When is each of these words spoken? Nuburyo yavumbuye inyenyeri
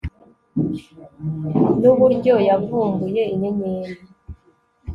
Nuburyo 1.79 2.33
yavumbuye 2.49 3.21
inyenyeri 3.33 3.93